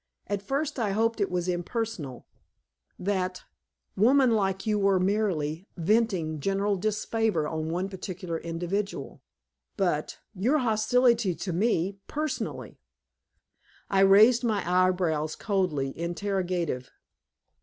At 0.25 0.41
first 0.41 0.79
I 0.79 0.93
hoped 0.93 1.21
it 1.21 1.29
was 1.29 1.47
impersonal, 1.47 2.25
that, 2.97 3.43
womanlike 3.95 4.65
you 4.65 4.79
were 4.79 4.99
merely 4.99 5.67
venting 5.77 6.39
general 6.39 6.75
disfavor 6.75 7.47
on 7.47 7.69
one 7.69 7.87
particular 7.87 8.39
individual. 8.39 9.21
But 9.77 10.17
your 10.33 10.57
hostility 10.57 11.29
is 11.33 11.41
to 11.41 11.53
me, 11.53 11.99
personally." 12.07 12.79
I 13.91 13.99
raised 13.99 14.43
my 14.43 14.67
eyebrows, 14.67 15.35
coldly 15.35 15.95
interrogative. 15.95 16.89